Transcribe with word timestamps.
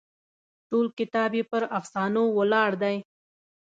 ټول 0.69 0.85
کتاب 0.97 1.31
یې 1.37 1.43
پر 1.51 1.63
افسانو 1.77 2.23
ولاړ 2.37 2.71
دی. 2.83 2.97